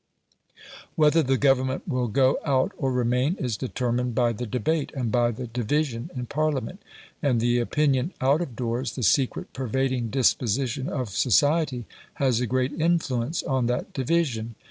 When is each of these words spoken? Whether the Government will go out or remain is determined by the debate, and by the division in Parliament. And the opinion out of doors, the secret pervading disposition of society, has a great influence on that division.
Whether 0.95 1.21
the 1.21 1.37
Government 1.37 1.87
will 1.87 2.07
go 2.07 2.39
out 2.43 2.71
or 2.75 2.91
remain 2.91 3.35
is 3.35 3.55
determined 3.55 4.15
by 4.15 4.33
the 4.33 4.47
debate, 4.47 4.91
and 4.95 5.11
by 5.11 5.29
the 5.29 5.45
division 5.45 6.09
in 6.15 6.25
Parliament. 6.25 6.81
And 7.21 7.39
the 7.39 7.59
opinion 7.59 8.11
out 8.19 8.41
of 8.41 8.55
doors, 8.55 8.95
the 8.95 9.03
secret 9.03 9.53
pervading 9.53 10.09
disposition 10.09 10.89
of 10.89 11.09
society, 11.11 11.85
has 12.15 12.41
a 12.41 12.47
great 12.47 12.71
influence 12.73 13.43
on 13.43 13.67
that 13.67 13.93
division. 13.93 14.55